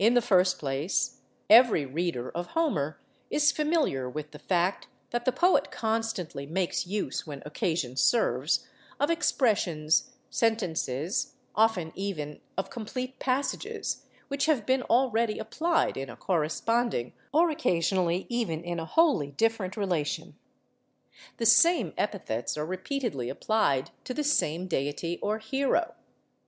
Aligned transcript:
In 0.00 0.14
the 0.14 0.20
first 0.20 0.58
place, 0.58 1.20
every 1.48 1.86
reader 1.86 2.28
of 2.32 2.46
Homer 2.58 3.00
is 3.30 3.52
familiar 3.52 4.10
with 4.10 4.32
the 4.32 4.40
fact 4.40 4.88
that 5.10 5.26
the 5.26 5.30
poet 5.30 5.70
constantly 5.70 6.44
makes 6.44 6.88
use, 6.88 7.24
when 7.24 7.40
occasion 7.46 7.94
serves, 7.96 8.66
of 8.98 9.10
expressions, 9.10 10.10
sentences, 10.28 11.36
often 11.54 11.92
even 11.94 12.40
of 12.58 12.68
complete 12.68 13.20
passages, 13.20 14.04
which 14.26 14.46
have 14.46 14.66
been 14.66 14.82
already 14.82 15.38
applied 15.38 15.96
in 15.96 16.10
a 16.10 16.16
corresponding, 16.16 17.12
or 17.32 17.48
occasionally 17.48 18.26
even 18.28 18.60
in 18.64 18.80
a 18.80 18.84
wholly 18.84 19.30
different 19.30 19.76
relation. 19.76 20.36
The 21.36 21.46
same 21.46 21.94
epithets 21.96 22.58
are 22.58 22.66
repeatedly 22.66 23.28
applied 23.30 23.92
to 24.02 24.12
the 24.12 24.24
same 24.24 24.66
deity 24.66 25.20
or 25.22 25.38
hero. 25.38 25.94